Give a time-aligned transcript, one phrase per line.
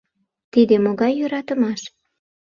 [0.51, 1.81] Тиде могай йӧратымаш?